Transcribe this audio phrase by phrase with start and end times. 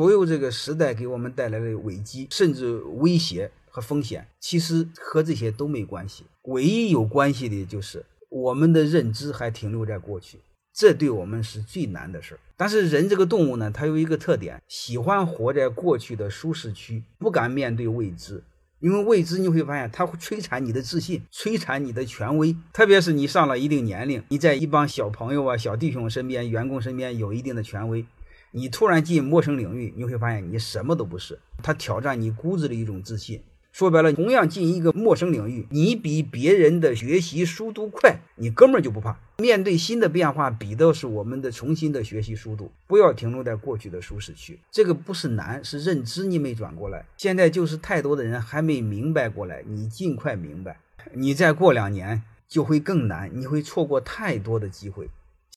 [0.00, 6.24] 所有这个时代给我们带来的危机，甚至威胁和风险，其实和这些都没关系。
[6.44, 10.38] 唯一有关系的就是我们的认知还停留在过去，
[10.72, 12.40] 这对我们是最难的事儿。
[12.56, 18.42] 但是人这个动物呢，它有一个特点，喜欢活在过去的舒适区，不敢面对未知。
[18.78, 22.56] 因为未知，你会发现它会摧残你的自信，摧残你的权威。
[22.72, 28.06] 特别是你上了一定年龄，你在一帮小朋友啊、小弟兄身边、员工身边有一定的权威，
[28.52, 31.38] 你突然进陌生领域，你会发现你什么都不是。
[31.62, 33.42] 它挑战你骨子的一种自信。
[33.72, 39.16] 说白了，同样进一个陌生领域，你比别人的学习速度快，你哥们儿就不怕。
[39.38, 42.72] 面对新的变化，比的是我们的重新的学习速度。
[42.88, 47.06] 不要停留在过去的舒适区，这个不是难，是认知你没转过来。
[47.16, 50.80] 现在就是太多的人还没明白过来，你尽快明白，
[51.14, 55.08] 你再过两年就会更难，你会错过太多的机会。